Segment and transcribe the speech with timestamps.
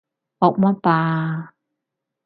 [0.41, 1.53] 惡乜霸啊？